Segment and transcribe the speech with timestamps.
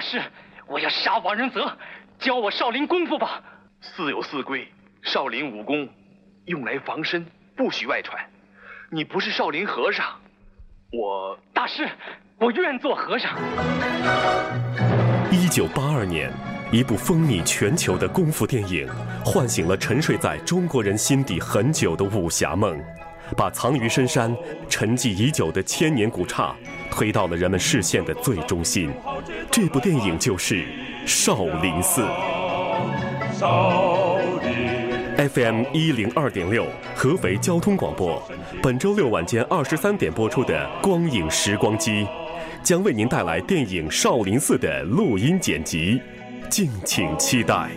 [0.00, 0.18] 大师，
[0.66, 1.76] 我要杀王仁泽，
[2.18, 3.42] 教我少林功夫吧。
[3.82, 4.66] 寺有寺规，
[5.02, 5.86] 少林武功
[6.46, 8.18] 用来防身，不许外传。
[8.90, 10.06] 你不是少林和尚，
[10.90, 11.86] 我大师，
[12.38, 13.36] 我愿做和尚。
[15.30, 16.32] 一九八二年，
[16.72, 18.88] 一部风靡全球的功夫电影，
[19.22, 22.82] 唤醒了沉睡在中国人心底很久的武侠梦，
[23.36, 24.34] 把藏于深山、
[24.66, 26.56] 沉寂已久的千年古刹
[26.90, 28.90] 推到了人们视线的最中心。
[29.50, 30.56] 这部电影就是
[31.06, 32.02] 《少林寺》。
[35.16, 38.22] FM 一零二点六，合肥交通广播，
[38.62, 42.04] 本周六晚间二十三点播出的《光影时光机》，
[42.62, 46.00] 将为您带来电影《少林寺》的录音剪辑，
[46.48, 47.68] 敬请期待。